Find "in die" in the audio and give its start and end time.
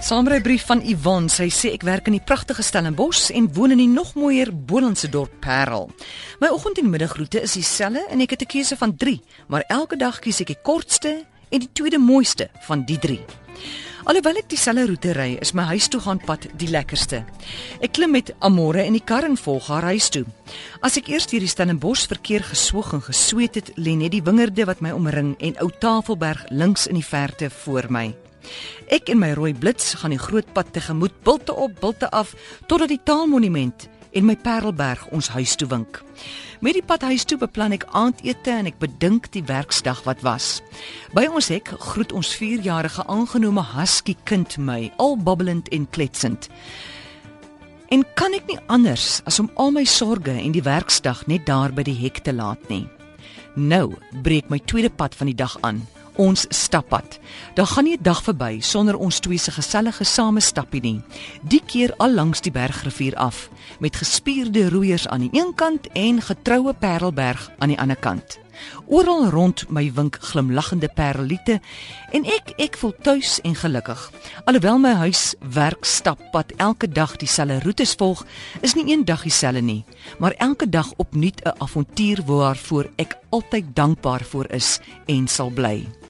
2.06-2.22, 3.74-3.90, 18.84-19.04, 26.86-27.04